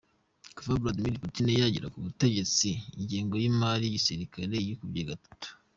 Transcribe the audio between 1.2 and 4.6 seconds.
Putin yagera ku butegetsi ingengo y’ imari y’ igisirikare